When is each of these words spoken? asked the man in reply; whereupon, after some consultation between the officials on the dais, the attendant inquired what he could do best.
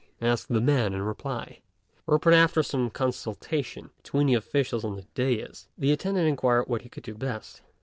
asked 0.19 0.47
the 0.47 0.59
man 0.59 0.93
in 0.95 1.03
reply; 1.03 1.61
whereupon, 2.05 2.33
after 2.33 2.63
some 2.63 2.89
consultation 2.89 3.91
between 3.97 4.25
the 4.25 4.33
officials 4.33 4.83
on 4.83 4.95
the 4.95 5.05
dais, 5.13 5.67
the 5.77 5.91
attendant 5.91 6.27
inquired 6.27 6.63
what 6.67 6.81
he 6.81 6.89
could 6.89 7.03
do 7.03 7.13
best. 7.13 7.61